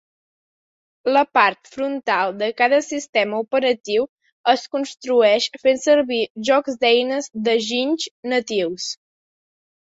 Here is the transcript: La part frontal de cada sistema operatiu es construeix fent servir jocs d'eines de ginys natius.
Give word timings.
La 1.15 1.21
part 1.37 1.67
frontal 1.73 2.31
de 2.39 2.47
cada 2.61 2.79
sistema 2.85 3.41
operatiu 3.45 4.07
es 4.55 4.63
construeix 4.77 5.49
fent 5.67 5.79
servir 5.85 6.23
jocs 6.51 6.81
d'eines 6.87 7.31
de 7.51 7.55
ginys 7.69 8.09
natius. 8.35 8.89